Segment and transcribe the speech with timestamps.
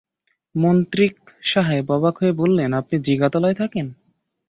[0.55, 1.15] মন্ত্রিক
[1.43, 3.87] সাহেব অবাক হয়ে বললেন, আপনি জিগাতলায় থাকেন?